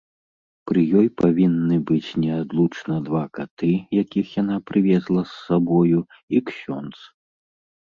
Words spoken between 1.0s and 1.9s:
ёй павінны